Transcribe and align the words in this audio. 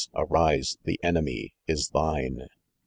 Arise! 0.15 0.79
The 0.83 0.99
enemy 1.03 1.53
is 1.67 1.89
thine!" 1.89 2.47